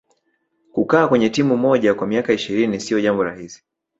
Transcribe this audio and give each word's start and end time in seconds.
kukaa 0.71 1.07
kwenye 1.07 1.29
timu 1.29 1.57
moja 1.57 1.93
kwa 1.93 2.07
miaka 2.07 2.33
ishirini 2.33 2.79
siyo 2.79 3.01
jambo 3.01 3.23
rahisi 3.23 3.63